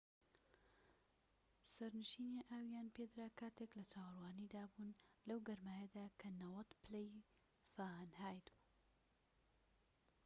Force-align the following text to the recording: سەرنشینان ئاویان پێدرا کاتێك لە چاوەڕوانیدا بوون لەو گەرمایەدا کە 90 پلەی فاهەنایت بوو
سەرنشینان 1.73 2.43
ئاویان 2.51 2.87
پێدرا 2.95 3.27
کاتێك 3.39 3.71
لە 3.79 3.83
چاوەڕوانیدا 3.91 4.63
بوون 4.71 4.91
لەو 5.27 5.39
گەرمایەدا 5.47 6.05
کە 6.19 6.27
90 6.41 6.81
پلەی 6.83 7.11
فاهەنایت 7.73 8.47
بوو 8.55 8.65